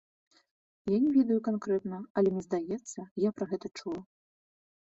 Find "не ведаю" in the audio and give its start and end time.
1.03-1.37